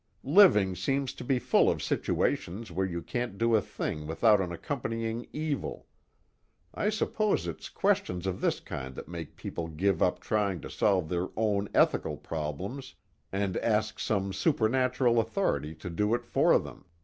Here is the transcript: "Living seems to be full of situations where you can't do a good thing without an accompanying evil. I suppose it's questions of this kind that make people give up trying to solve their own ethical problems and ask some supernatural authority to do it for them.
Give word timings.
"Living 0.23 0.75
seems 0.75 1.13
to 1.13 1.23
be 1.23 1.37
full 1.37 1.69
of 1.69 1.83
situations 1.83 2.71
where 2.71 2.87
you 2.87 3.03
can't 3.03 3.37
do 3.37 3.55
a 3.55 3.59
good 3.61 3.67
thing 3.69 4.07
without 4.07 4.41
an 4.41 4.51
accompanying 4.51 5.27
evil. 5.31 5.85
I 6.73 6.89
suppose 6.89 7.45
it's 7.45 7.69
questions 7.69 8.25
of 8.25 8.41
this 8.41 8.59
kind 8.59 8.95
that 8.95 9.07
make 9.07 9.35
people 9.35 9.67
give 9.67 10.01
up 10.01 10.19
trying 10.19 10.59
to 10.61 10.71
solve 10.71 11.07
their 11.07 11.27
own 11.37 11.69
ethical 11.75 12.17
problems 12.17 12.95
and 13.31 13.57
ask 13.57 13.99
some 13.99 14.33
supernatural 14.33 15.19
authority 15.19 15.75
to 15.75 15.89
do 15.91 16.15
it 16.15 16.25
for 16.25 16.57
them. 16.57 16.85